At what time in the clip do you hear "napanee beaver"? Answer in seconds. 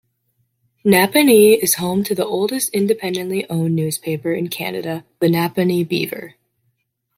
5.27-6.37